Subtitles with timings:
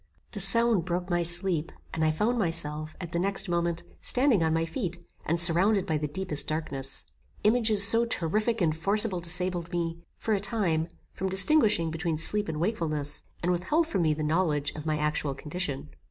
[0.31, 4.51] The sound broke my sleep, and I found myself, at the next moment, standing on
[4.51, 7.05] my feet, and surrounded by the deepest darkness.
[7.43, 12.59] Images so terrific and forcible disabled me, for a time, from distinguishing between sleep and
[12.59, 15.89] wakefulness, and withheld from me the knowledge of my actual condition.